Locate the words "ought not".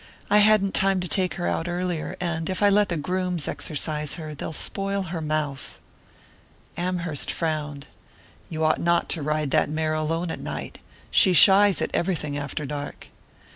8.63-9.09